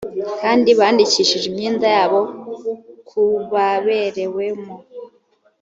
[0.41, 2.19] kandi bandikishije imyenda yabo
[3.07, 4.73] ku baberewemo